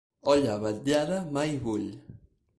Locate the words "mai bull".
1.33-1.87